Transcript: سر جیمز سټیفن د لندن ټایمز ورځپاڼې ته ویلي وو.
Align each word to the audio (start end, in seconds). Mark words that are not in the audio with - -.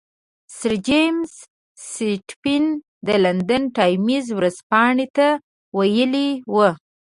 سر 0.57 0.73
جیمز 0.87 1.31
سټیفن 1.91 2.63
د 3.07 3.09
لندن 3.25 3.63
ټایمز 3.77 4.25
ورځپاڼې 4.37 5.07
ته 5.17 5.27
ویلي 5.77 6.29
وو. 6.53 6.69